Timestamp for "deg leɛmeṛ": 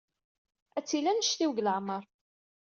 1.53-2.03